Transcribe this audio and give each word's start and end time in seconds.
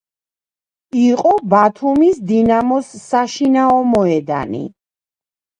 იყო 1.01 1.33
ბათუმის 1.51 2.21
დინამოს 2.31 2.89
საშინაო 3.03 3.77
მოედანი. 3.93 4.65